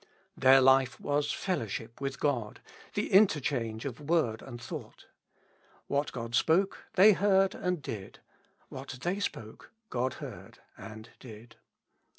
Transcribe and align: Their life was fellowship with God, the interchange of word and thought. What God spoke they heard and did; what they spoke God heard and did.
Their 0.35 0.61
life 0.61 0.99
was 0.99 1.31
fellowship 1.31 2.01
with 2.01 2.19
God, 2.19 2.59
the 2.95 3.11
interchange 3.13 3.85
of 3.85 4.01
word 4.09 4.41
and 4.41 4.59
thought. 4.59 5.05
What 5.85 6.11
God 6.11 6.33
spoke 6.33 6.85
they 6.95 7.13
heard 7.13 7.53
and 7.53 7.83
did; 7.83 8.19
what 8.69 8.97
they 9.03 9.19
spoke 9.19 9.71
God 9.91 10.15
heard 10.15 10.57
and 10.75 11.09
did. 11.19 11.57